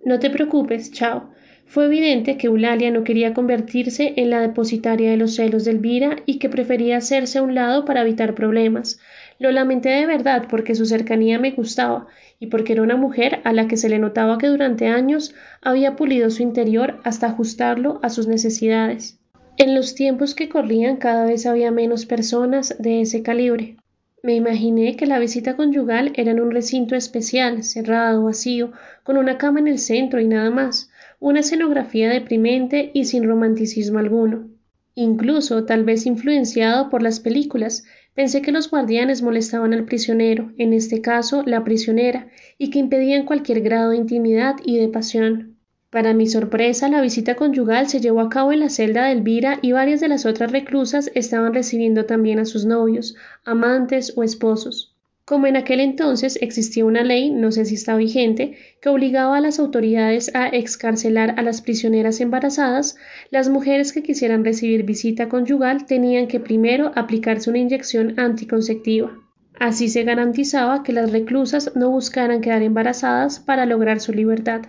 No 0.03 0.17
te 0.17 0.31
preocupes, 0.31 0.91
chao. 0.91 1.29
Fue 1.69 1.85
evidente 1.85 2.35
que 2.35 2.47
Eulalia 2.47 2.89
no 2.89 3.03
quería 3.03 3.35
convertirse 3.35 4.13
en 4.15 4.31
la 4.31 4.41
depositaria 4.41 5.11
de 5.11 5.17
los 5.17 5.35
celos 5.35 5.65
de 5.65 5.71
Elvira 5.71 6.15
y 6.25 6.39
que 6.39 6.49
prefería 6.49 6.97
hacerse 6.97 7.37
a 7.37 7.43
un 7.43 7.53
lado 7.53 7.85
para 7.85 8.01
evitar 8.01 8.33
problemas. 8.33 8.99
Lo 9.37 9.51
lamenté 9.51 9.89
de 9.89 10.07
verdad 10.07 10.47
porque 10.49 10.73
su 10.73 10.87
cercanía 10.87 11.37
me 11.37 11.51
gustaba 11.51 12.07
y 12.39 12.47
porque 12.47 12.73
era 12.73 12.81
una 12.81 12.95
mujer 12.95 13.41
a 13.43 13.53
la 13.53 13.67
que 13.67 13.77
se 13.77 13.87
le 13.87 13.99
notaba 13.99 14.39
que 14.39 14.47
durante 14.47 14.87
años 14.87 15.35
había 15.61 15.95
pulido 15.95 16.31
su 16.31 16.41
interior 16.41 16.99
hasta 17.03 17.27
ajustarlo 17.27 17.99
a 18.01 18.09
sus 18.09 18.27
necesidades. 18.27 19.19
En 19.57 19.75
los 19.75 19.93
tiempos 19.93 20.33
que 20.33 20.49
corrían 20.49 20.97
cada 20.97 21.25
vez 21.25 21.45
había 21.45 21.69
menos 21.69 22.07
personas 22.07 22.75
de 22.79 23.01
ese 23.01 23.21
calibre. 23.21 23.75
Me 24.23 24.33
imaginé 24.33 24.95
que 24.95 25.05
la 25.05 25.19
visita 25.19 25.55
conyugal 25.55 26.13
era 26.15 26.31
en 26.31 26.39
un 26.39 26.49
recinto 26.49 26.95
especial, 26.95 27.61
cerrado, 27.61 28.23
vacío, 28.23 28.71
con 29.03 29.17
una 29.17 29.37
cama 29.37 29.59
en 29.59 29.67
el 29.67 29.77
centro 29.77 30.19
y 30.19 30.27
nada 30.27 30.49
más, 30.49 30.89
una 31.19 31.41
escenografía 31.41 32.09
deprimente 32.09 32.91
y 32.93 33.05
sin 33.05 33.25
romanticismo 33.25 33.99
alguno. 33.99 34.49
Incluso, 34.95 35.65
tal 35.65 35.83
vez 35.83 36.05
influenciado 36.05 36.89
por 36.89 37.01
las 37.01 37.19
películas, 37.19 37.83
Pensé 38.19 38.41
que 38.41 38.51
los 38.51 38.69
guardianes 38.69 39.21
molestaban 39.21 39.73
al 39.73 39.85
prisionero, 39.85 40.51
en 40.57 40.73
este 40.73 40.99
caso 40.99 41.41
la 41.45 41.63
prisionera, 41.63 42.27
y 42.57 42.69
que 42.69 42.79
impedían 42.79 43.25
cualquier 43.25 43.61
grado 43.61 43.91
de 43.91 43.95
intimidad 43.95 44.57
y 44.65 44.77
de 44.77 44.89
pasión. 44.89 45.55
Para 45.89 46.13
mi 46.13 46.27
sorpresa, 46.27 46.89
la 46.89 46.99
visita 46.99 47.35
conyugal 47.35 47.87
se 47.87 48.01
llevó 48.01 48.19
a 48.19 48.27
cabo 48.27 48.51
en 48.51 48.59
la 48.59 48.69
celda 48.69 49.05
de 49.05 49.13
Elvira 49.13 49.59
y 49.61 49.71
varias 49.71 50.01
de 50.01 50.09
las 50.09 50.25
otras 50.25 50.51
reclusas 50.51 51.09
estaban 51.15 51.53
recibiendo 51.53 52.05
también 52.05 52.39
a 52.39 52.45
sus 52.45 52.65
novios, 52.65 53.15
amantes 53.45 54.11
o 54.17 54.23
esposos. 54.23 54.88
Como 55.29 55.45
en 55.45 55.57
aquel 55.57 55.79
entonces 55.79 56.39
existía 56.41 56.85
una 56.85 57.03
ley, 57.03 57.29
no 57.29 57.51
sé 57.51 57.63
si 57.63 57.75
está 57.75 57.95
vigente, 57.95 58.57
que 58.81 58.89
obligaba 58.89 59.37
a 59.37 59.41
las 59.41 59.59
autoridades 59.59 60.33
a 60.33 60.47
excarcelar 60.47 61.35
a 61.37 61.43
las 61.43 61.61
prisioneras 61.61 62.19
embarazadas, 62.19 62.95
las 63.29 63.47
mujeres 63.47 63.93
que 63.93 64.01
quisieran 64.01 64.43
recibir 64.43 64.85
visita 64.85 65.29
conyugal 65.29 65.85
tenían 65.85 66.25
que 66.25 66.39
primero 66.39 66.91
aplicarse 66.95 67.51
una 67.51 67.59
inyección 67.59 68.19
anticonceptiva. 68.19 69.19
Así 69.59 69.87
se 69.87 70.03
garantizaba 70.03 70.81
que 70.81 70.93
las 70.93 71.11
reclusas 71.11 71.75
no 71.75 71.91
buscaran 71.91 72.41
quedar 72.41 72.63
embarazadas 72.63 73.39
para 73.39 73.67
lograr 73.67 73.99
su 73.99 74.13
libertad. 74.13 74.61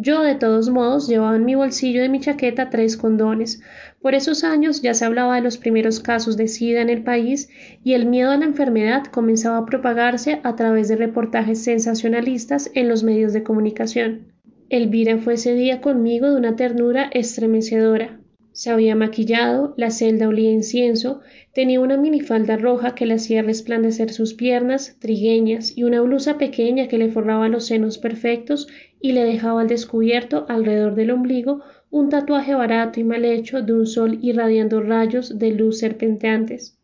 Yo, 0.00 0.22
de 0.22 0.36
todos 0.36 0.70
modos, 0.70 1.08
llevaba 1.08 1.34
en 1.34 1.44
mi 1.44 1.56
bolsillo 1.56 2.00
de 2.00 2.08
mi 2.08 2.20
chaqueta 2.20 2.70
tres 2.70 2.96
condones. 2.96 3.60
Por 4.00 4.14
esos 4.14 4.44
años 4.44 4.80
ya 4.80 4.94
se 4.94 5.04
hablaba 5.04 5.34
de 5.34 5.40
los 5.40 5.58
primeros 5.58 5.98
casos 5.98 6.36
de 6.36 6.46
SIDA 6.46 6.82
en 6.82 6.88
el 6.88 7.02
país 7.02 7.48
y 7.82 7.94
el 7.94 8.06
miedo 8.06 8.30
a 8.30 8.36
la 8.36 8.44
enfermedad 8.44 9.06
comenzaba 9.06 9.58
a 9.58 9.66
propagarse 9.66 10.40
a 10.44 10.54
través 10.54 10.86
de 10.86 10.94
reportajes 10.94 11.64
sensacionalistas 11.64 12.70
en 12.74 12.88
los 12.88 13.02
medios 13.02 13.32
de 13.32 13.42
comunicación. 13.42 14.32
Elvira 14.68 15.18
fue 15.18 15.34
ese 15.34 15.54
día 15.54 15.80
conmigo 15.80 16.30
de 16.30 16.36
una 16.36 16.54
ternura 16.54 17.10
estremecedora. 17.12 18.17
Se 18.52 18.70
había 18.70 18.96
maquillado, 18.96 19.74
la 19.76 19.90
celda 19.90 20.26
olía 20.26 20.50
incienso, 20.50 21.20
tenía 21.54 21.80
una 21.80 21.96
minifalda 21.96 22.56
roja 22.56 22.94
que 22.94 23.06
le 23.06 23.14
hacía 23.14 23.42
resplandecer 23.42 24.12
sus 24.12 24.34
piernas 24.34 24.96
trigueñas 24.98 25.76
y 25.76 25.84
una 25.84 26.00
blusa 26.00 26.38
pequeña 26.38 26.88
que 26.88 26.98
le 26.98 27.10
forraba 27.10 27.48
los 27.48 27.66
senos 27.66 27.98
perfectos 27.98 28.66
y 29.00 29.12
le 29.12 29.24
dejaba 29.24 29.60
al 29.60 29.68
descubierto 29.68 30.46
alrededor 30.48 30.94
del 30.94 31.12
ombligo 31.12 31.60
un 31.90 32.08
tatuaje 32.08 32.54
barato 32.54 33.00
y 33.00 33.04
mal 33.04 33.24
hecho 33.24 33.62
de 33.62 33.72
un 33.72 33.86
sol 33.86 34.18
irradiando 34.22 34.80
rayos 34.80 35.38
de 35.38 35.52
luz 35.52 35.78
serpenteantes. 35.78 36.78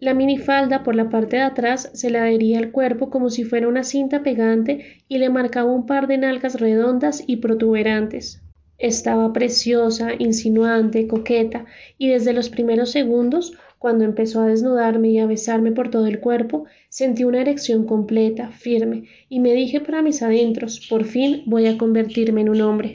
La 0.00 0.14
minifalda 0.14 0.84
por 0.84 0.94
la 0.94 1.10
parte 1.10 1.36
de 1.36 1.42
atrás 1.42 1.90
se 1.92 2.10
le 2.10 2.18
adhería 2.18 2.58
al 2.60 2.70
cuerpo 2.70 3.10
como 3.10 3.30
si 3.30 3.42
fuera 3.42 3.66
una 3.66 3.82
cinta 3.82 4.22
pegante 4.22 5.02
y 5.08 5.18
le 5.18 5.28
marcaba 5.28 5.72
un 5.72 5.86
par 5.86 6.06
de 6.06 6.18
nalgas 6.18 6.60
redondas 6.60 7.24
y 7.26 7.38
protuberantes. 7.38 8.40
Estaba 8.78 9.32
preciosa, 9.32 10.10
insinuante, 10.16 11.08
coqueta, 11.08 11.66
y 11.98 12.10
desde 12.10 12.32
los 12.32 12.48
primeros 12.48 12.92
segundos, 12.92 13.58
cuando 13.80 14.04
empezó 14.04 14.40
a 14.40 14.46
desnudarme 14.46 15.08
y 15.10 15.18
a 15.18 15.26
besarme 15.26 15.72
por 15.72 15.90
todo 15.90 16.06
el 16.06 16.20
cuerpo, 16.20 16.66
sentí 16.88 17.24
una 17.24 17.40
erección 17.40 17.86
completa, 17.86 18.50
firme, 18.50 19.08
y 19.28 19.40
me 19.40 19.52
dije 19.52 19.80
para 19.80 20.00
mis 20.00 20.22
adentros, 20.22 20.86
por 20.88 21.04
fin 21.04 21.42
voy 21.46 21.66
a 21.66 21.76
convertirme 21.76 22.42
en 22.42 22.50
un 22.50 22.60
hombre. 22.60 22.94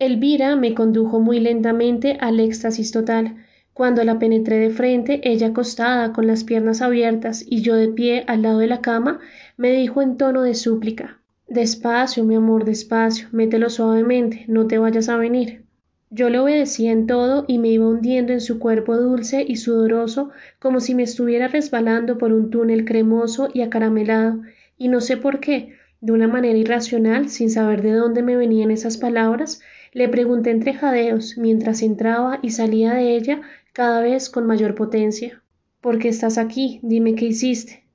Elvira 0.00 0.56
me 0.56 0.74
condujo 0.74 1.20
muy 1.20 1.38
lentamente 1.38 2.16
al 2.20 2.40
éxtasis 2.40 2.90
total. 2.90 3.36
Cuando 3.72 4.02
la 4.02 4.18
penetré 4.18 4.56
de 4.56 4.70
frente, 4.70 5.20
ella 5.22 5.48
acostada, 5.48 6.12
con 6.12 6.26
las 6.26 6.42
piernas 6.42 6.82
abiertas 6.82 7.44
y 7.46 7.62
yo 7.62 7.76
de 7.76 7.88
pie 7.88 8.24
al 8.26 8.42
lado 8.42 8.58
de 8.58 8.66
la 8.66 8.80
cama, 8.80 9.20
me 9.56 9.70
dijo 9.70 10.02
en 10.02 10.16
tono 10.16 10.42
de 10.42 10.54
súplica 10.54 11.19
Despacio, 11.50 12.22
mi 12.22 12.36
amor, 12.36 12.64
despacio, 12.64 13.26
mételo 13.32 13.70
suavemente, 13.70 14.44
no 14.46 14.68
te 14.68 14.78
vayas 14.78 15.08
a 15.08 15.16
venir. 15.16 15.64
Yo 16.08 16.30
le 16.30 16.38
obedecía 16.38 16.92
en 16.92 17.08
todo 17.08 17.44
y 17.48 17.58
me 17.58 17.70
iba 17.70 17.88
hundiendo 17.88 18.32
en 18.32 18.40
su 18.40 18.60
cuerpo 18.60 18.96
dulce 18.96 19.44
y 19.44 19.56
sudoroso 19.56 20.30
como 20.60 20.78
si 20.78 20.94
me 20.94 21.02
estuviera 21.02 21.48
resbalando 21.48 22.18
por 22.18 22.32
un 22.32 22.50
túnel 22.50 22.84
cremoso 22.84 23.48
y 23.52 23.62
acaramelado, 23.62 24.42
y 24.78 24.86
no 24.86 25.00
sé 25.00 25.16
por 25.16 25.40
qué, 25.40 25.74
de 26.00 26.12
una 26.12 26.28
manera 26.28 26.56
irracional, 26.56 27.28
sin 27.28 27.50
saber 27.50 27.82
de 27.82 27.94
dónde 27.94 28.22
me 28.22 28.36
venían 28.36 28.70
esas 28.70 28.96
palabras, 28.96 29.60
le 29.92 30.08
pregunté 30.08 30.50
entre 30.50 30.74
jadeos 30.74 31.36
mientras 31.36 31.82
entraba 31.82 32.38
y 32.42 32.50
salía 32.50 32.94
de 32.94 33.16
ella 33.16 33.40
cada 33.72 34.00
vez 34.02 34.30
con 34.30 34.46
mayor 34.46 34.76
potencia. 34.76 35.42
¿Por 35.80 35.98
qué 35.98 36.10
estás 36.10 36.38
aquí? 36.38 36.78
Dime 36.84 37.16
qué 37.16 37.24
hiciste. 37.24 37.89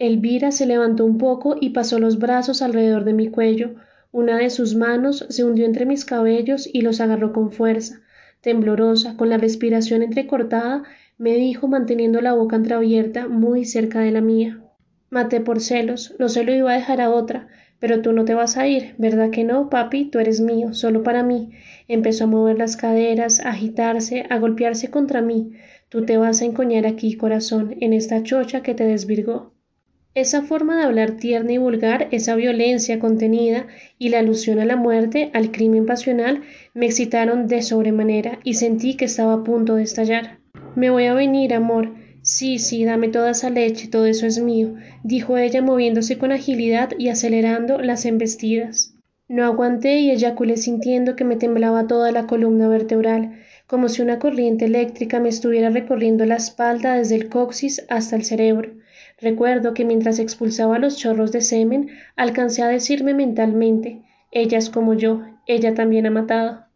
Elvira 0.00 0.50
se 0.50 0.64
levantó 0.64 1.04
un 1.04 1.18
poco 1.18 1.56
y 1.60 1.70
pasó 1.70 1.98
los 1.98 2.18
brazos 2.18 2.62
alrededor 2.62 3.04
de 3.04 3.12
mi 3.12 3.28
cuello. 3.28 3.74
Una 4.12 4.38
de 4.38 4.48
sus 4.48 4.74
manos 4.74 5.26
se 5.28 5.44
hundió 5.44 5.66
entre 5.66 5.84
mis 5.84 6.06
cabellos 6.06 6.66
y 6.72 6.80
los 6.80 7.02
agarró 7.02 7.34
con 7.34 7.52
fuerza. 7.52 8.00
Temblorosa, 8.40 9.18
con 9.18 9.28
la 9.28 9.36
respiración 9.36 10.02
entrecortada, 10.02 10.84
me 11.18 11.34
dijo 11.34 11.68
manteniendo 11.68 12.22
la 12.22 12.32
boca 12.32 12.56
entreabierta 12.56 13.28
muy 13.28 13.66
cerca 13.66 14.00
de 14.00 14.10
la 14.10 14.22
mía. 14.22 14.62
Maté 15.10 15.42
por 15.42 15.60
celos, 15.60 16.14
no 16.18 16.30
se 16.30 16.44
lo 16.44 16.54
iba 16.54 16.72
a 16.72 16.76
dejar 16.76 17.02
a 17.02 17.10
otra, 17.10 17.48
pero 17.78 18.00
tú 18.00 18.12
no 18.14 18.24
te 18.24 18.32
vas 18.32 18.56
a 18.56 18.66
ir, 18.66 18.94
¿verdad 18.96 19.28
que 19.28 19.44
no, 19.44 19.68
papi? 19.68 20.06
Tú 20.06 20.18
eres 20.18 20.40
mío, 20.40 20.72
solo 20.72 21.02
para 21.02 21.22
mí. 21.22 21.50
Empezó 21.88 22.24
a 22.24 22.28
mover 22.28 22.56
las 22.56 22.78
caderas, 22.78 23.40
a 23.40 23.50
agitarse, 23.50 24.24
a 24.30 24.38
golpearse 24.38 24.90
contra 24.90 25.20
mí. 25.20 25.52
Tú 25.90 26.06
te 26.06 26.16
vas 26.16 26.40
a 26.40 26.46
encoñar 26.46 26.86
aquí, 26.86 27.18
corazón, 27.18 27.76
en 27.80 27.92
esta 27.92 28.22
chocha 28.22 28.62
que 28.62 28.72
te 28.72 28.84
desvirgó. 28.84 29.49
Esa 30.16 30.42
forma 30.42 30.76
de 30.76 30.82
hablar 30.82 31.12
tierna 31.12 31.52
y 31.52 31.58
vulgar, 31.58 32.08
esa 32.10 32.34
violencia 32.34 32.98
contenida 32.98 33.68
y 33.96 34.08
la 34.08 34.18
alusión 34.18 34.58
a 34.58 34.64
la 34.64 34.74
muerte, 34.74 35.30
al 35.34 35.52
crimen 35.52 35.86
pasional, 35.86 36.42
me 36.74 36.86
excitaron 36.86 37.46
de 37.46 37.62
sobremanera 37.62 38.40
y 38.42 38.54
sentí 38.54 38.96
que 38.96 39.04
estaba 39.04 39.34
a 39.34 39.44
punto 39.44 39.76
de 39.76 39.84
estallar. 39.84 40.40
Me 40.74 40.90
voy 40.90 41.04
a 41.04 41.14
venir, 41.14 41.54
amor. 41.54 41.94
Sí, 42.22 42.58
sí, 42.58 42.84
dame 42.84 43.06
toda 43.06 43.30
esa 43.30 43.50
leche, 43.50 43.86
todo 43.86 44.06
eso 44.06 44.26
es 44.26 44.40
mío, 44.40 44.74
dijo 45.04 45.38
ella 45.38 45.62
moviéndose 45.62 46.18
con 46.18 46.32
agilidad 46.32 46.90
y 46.98 47.08
acelerando 47.08 47.80
las 47.80 48.04
embestidas. 48.04 48.96
No 49.28 49.44
aguanté 49.44 50.00
y 50.00 50.10
eyaculé 50.10 50.56
sintiendo 50.56 51.14
que 51.14 51.24
me 51.24 51.36
temblaba 51.36 51.86
toda 51.86 52.10
la 52.10 52.26
columna 52.26 52.66
vertebral, 52.66 53.38
como 53.68 53.88
si 53.88 54.02
una 54.02 54.18
corriente 54.18 54.64
eléctrica 54.64 55.20
me 55.20 55.28
estuviera 55.28 55.70
recorriendo 55.70 56.26
la 56.26 56.34
espalda 56.34 56.96
desde 56.96 57.14
el 57.14 57.28
coxis 57.28 57.86
hasta 57.88 58.16
el 58.16 58.24
cerebro. 58.24 58.72
Recuerdo 59.20 59.74
que 59.74 59.84
mientras 59.84 60.18
expulsaba 60.18 60.78
los 60.78 60.96
chorros 60.96 61.32
de 61.32 61.40
semen, 61.40 61.90
alcancé 62.16 62.62
a 62.62 62.68
decirme 62.68 63.14
mentalmente 63.14 64.02
ella 64.32 64.58
es 64.58 64.70
como 64.70 64.94
yo, 64.94 65.22
ella 65.46 65.74
también 65.74 66.06
ha 66.06 66.10
matado. 66.10 66.66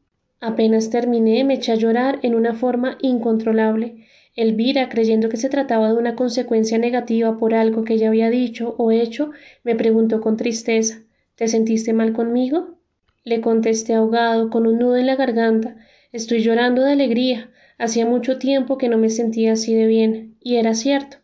Apenas 0.41 0.91
terminé, 0.91 1.45
me 1.45 1.55
eché 1.55 1.71
a 1.71 1.77
llorar 1.77 2.19
en 2.23 2.35
una 2.35 2.53
forma 2.53 2.99
incontrolable. 3.01 4.07
Elvira, 4.35 4.89
creyendo 4.89 5.29
que 5.29 5.37
se 5.37 5.49
trataba 5.49 5.93
de 5.93 5.99
una 5.99 6.17
consecuencia 6.17 6.79
negativa 6.79 7.39
por 7.39 7.55
algo 7.55 7.85
que 7.85 7.95
ella 7.95 8.09
había 8.09 8.29
dicho 8.29 8.75
o 8.77 8.91
hecho, 8.91 9.31
me 9.63 9.77
preguntó 9.77 10.21
con 10.21 10.37
tristeza 10.37 11.03
¿Te 11.37 11.47
sentiste 11.47 11.93
mal 11.93 12.13
conmigo? 12.13 12.77
Le 13.23 13.41
contesté 13.41 13.95
ahogado, 13.95 14.51
con 14.51 14.67
un 14.67 14.81
nudo 14.81 14.97
en 14.97 15.07
la 15.07 15.15
garganta. 15.15 15.77
Estoy 16.11 16.41
llorando 16.43 16.83
de 16.83 16.93
alegría. 16.93 17.51
Hacía 17.79 18.05
mucho 18.05 18.39
tiempo 18.39 18.79
que 18.79 18.89
no 18.89 18.99
me 18.99 19.11
sentía 19.11 19.53
así 19.53 19.75
de 19.75 19.87
bien. 19.87 20.37
Y 20.41 20.57
era 20.57 20.75
cierto. 20.75 21.19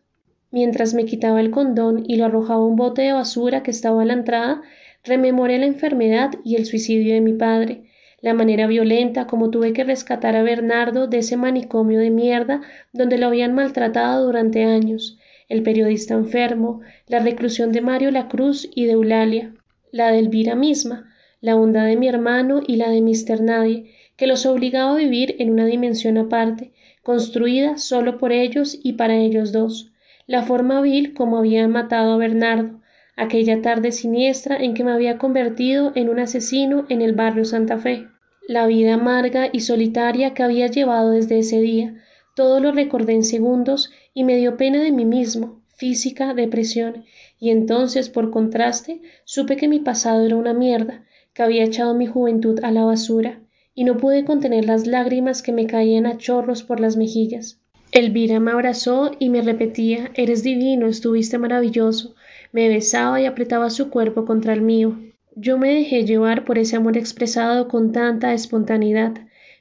Mientras 0.51 0.93
me 0.93 1.05
quitaba 1.05 1.39
el 1.39 1.49
condón 1.49 2.03
y 2.05 2.17
lo 2.17 2.25
arrojaba 2.25 2.59
a 2.59 2.65
un 2.65 2.75
bote 2.75 3.03
de 3.03 3.13
basura 3.13 3.63
que 3.63 3.71
estaba 3.71 4.01
a 4.01 4.05
la 4.05 4.11
entrada, 4.11 4.61
rememoré 5.01 5.57
la 5.57 5.65
enfermedad 5.65 6.31
y 6.43 6.55
el 6.55 6.65
suicidio 6.65 7.13
de 7.13 7.21
mi 7.21 7.31
padre, 7.31 7.85
la 8.19 8.33
manera 8.33 8.67
violenta 8.67 9.27
como 9.27 9.49
tuve 9.49 9.71
que 9.71 9.85
rescatar 9.85 10.35
a 10.35 10.43
Bernardo 10.43 11.07
de 11.07 11.19
ese 11.19 11.37
manicomio 11.37 11.99
de 11.99 12.09
mierda 12.09 12.61
donde 12.91 13.17
lo 13.17 13.27
habían 13.27 13.55
maltratado 13.55 14.25
durante 14.25 14.65
años, 14.65 15.17
el 15.47 15.63
periodista 15.63 16.15
enfermo, 16.15 16.81
la 17.07 17.19
reclusión 17.19 17.71
de 17.71 17.79
Mario 17.79 18.11
La 18.11 18.27
Cruz 18.27 18.69
y 18.75 18.85
de 18.85 18.91
Eulalia, 18.91 19.53
la 19.91 20.11
de 20.11 20.19
Elvira 20.19 20.55
misma, 20.55 21.13
la 21.39 21.55
onda 21.55 21.85
de 21.85 21.95
mi 21.95 22.09
hermano 22.09 22.61
y 22.67 22.75
la 22.75 22.89
de 22.89 22.99
Mister 22.99 23.41
Nadie, 23.41 23.91
que 24.17 24.27
los 24.27 24.45
obligaba 24.45 24.95
a 24.95 24.97
vivir 24.97 25.37
en 25.39 25.49
una 25.49 25.65
dimensión 25.65 26.17
aparte, 26.17 26.73
construida 27.03 27.77
solo 27.77 28.17
por 28.17 28.33
ellos 28.33 28.77
y 28.83 28.93
para 28.93 29.15
ellos 29.15 29.53
dos 29.53 29.90
la 30.31 30.43
forma 30.43 30.79
vil 30.79 31.13
como 31.13 31.39
habían 31.39 31.73
matado 31.73 32.13
a 32.13 32.17
Bernardo, 32.17 32.79
aquella 33.17 33.61
tarde 33.61 33.91
siniestra 33.91 34.55
en 34.55 34.73
que 34.73 34.85
me 34.85 34.93
había 34.93 35.17
convertido 35.17 35.91
en 35.93 36.07
un 36.07 36.19
asesino 36.19 36.85
en 36.87 37.01
el 37.01 37.11
barrio 37.11 37.43
Santa 37.43 37.77
Fe, 37.77 38.07
la 38.47 38.65
vida 38.65 38.93
amarga 38.93 39.49
y 39.51 39.59
solitaria 39.59 40.33
que 40.33 40.43
había 40.43 40.67
llevado 40.67 41.11
desde 41.11 41.39
ese 41.39 41.59
día, 41.59 41.95
todo 42.33 42.61
lo 42.61 42.71
recordé 42.71 43.11
en 43.11 43.25
segundos 43.25 43.91
y 44.13 44.23
me 44.23 44.37
dio 44.37 44.55
pena 44.55 44.81
de 44.81 44.93
mí 44.93 45.03
mismo, 45.03 45.61
física, 45.75 46.33
depresión, 46.33 47.03
y 47.37 47.49
entonces, 47.49 48.07
por 48.07 48.31
contraste, 48.31 49.01
supe 49.25 49.57
que 49.57 49.67
mi 49.67 49.81
pasado 49.81 50.25
era 50.25 50.37
una 50.37 50.53
mierda, 50.53 51.03
que 51.33 51.43
había 51.43 51.65
echado 51.65 51.93
mi 51.93 52.05
juventud 52.05 52.57
a 52.63 52.71
la 52.71 52.85
basura, 52.85 53.41
y 53.75 53.83
no 53.83 53.97
pude 53.97 54.23
contener 54.23 54.63
las 54.63 54.87
lágrimas 54.87 55.41
que 55.41 55.51
me 55.51 55.67
caían 55.67 56.05
a 56.05 56.17
chorros 56.17 56.63
por 56.63 56.79
las 56.79 56.95
mejillas. 56.95 57.60
Elvira 57.93 58.39
me 58.39 58.51
abrazó 58.51 59.11
y 59.19 59.27
me 59.27 59.41
repetía 59.41 60.11
Eres 60.13 60.43
divino, 60.43 60.87
estuviste 60.87 61.37
maravilloso. 61.37 62.15
Me 62.53 62.69
besaba 62.69 63.19
y 63.19 63.25
apretaba 63.25 63.69
su 63.69 63.89
cuerpo 63.89 64.23
contra 64.25 64.53
el 64.53 64.61
mío. 64.61 64.97
Yo 65.35 65.57
me 65.57 65.73
dejé 65.73 66.05
llevar 66.05 66.45
por 66.45 66.57
ese 66.57 66.77
amor 66.77 66.97
expresado 66.97 67.67
con 67.67 67.91
tanta 67.91 68.33
espontaneidad. 68.33 69.13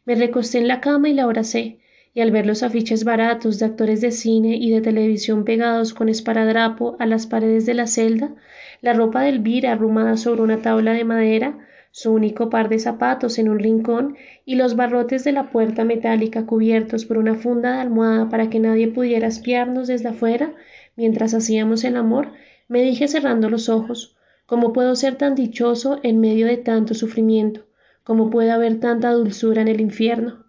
Me 0.05 0.15
recosté 0.15 0.59
en 0.59 0.69
la 0.69 0.81
cama 0.81 1.09
y 1.09 1.15
la 1.15 1.25
abracé, 1.25 1.81
y 2.15 2.21
al 2.21 2.31
ver 2.31 2.47
los 2.47 2.63
afiches 2.63 3.03
baratos 3.03 3.59
de 3.59 3.67
actores 3.67 4.01
de 4.01 4.13
cine 4.13 4.57
y 4.57 4.71
de 4.71 4.81
televisión 4.81 5.45
pegados 5.45 5.93
con 5.93 6.09
esparadrapo 6.09 6.95
a 7.01 7.07
las 7.07 7.27
paredes 7.27 7.67
de 7.67 7.75
la 7.75 7.89
celda, 7.89 8.35
la 8.81 8.93
ropa 8.93 9.23
de 9.23 9.31
Elvira 9.31 9.73
arrumada 9.73 10.17
sobre 10.17 10.43
una 10.43 10.63
tabla 10.63 10.93
de 10.93 11.05
madera, 11.05 11.59
su 11.91 12.13
único 12.13 12.51
par 12.51 12.69
de 12.69 12.79
zapatos 12.79 13.39
en 13.39 13.49
un 13.49 13.59
rincón 13.59 14.17
y 14.45 14.55
los 14.55 14.77
barrotes 14.77 15.25
de 15.25 15.33
la 15.33 15.51
puerta 15.51 15.85
metálica 15.85 16.47
cubiertos 16.47 17.05
por 17.05 17.19
una 17.19 17.35
funda 17.35 17.73
de 17.73 17.81
almohada 17.81 18.29
para 18.29 18.49
que 18.49 18.61
nadie 18.61 18.89
pudiera 18.89 19.27
espiarnos 19.27 19.89
desde 19.89 20.09
afuera 20.09 20.55
mientras 20.97 21.35
hacíamos 21.35 21.85
el 21.85 21.97
amor, 21.97 22.33
me 22.69 22.83
dije 22.83 23.09
cerrando 23.09 23.51
los 23.51 23.69
ojos, 23.69 24.17
¿cómo 24.47 24.73
puedo 24.73 24.95
ser 24.95 25.17
tan 25.17 25.35
dichoso 25.35 25.99
en 26.03 26.21
medio 26.21 26.47
de 26.47 26.57
tanto 26.57 26.95
sufrimiento? 26.95 27.67
¿Cómo 28.05 28.31
puede 28.31 28.51
haber 28.51 28.81
tanta 28.81 29.11
dulzura 29.13 29.63
en 29.63 29.69
el 29.69 29.81
infierno? 29.81 30.45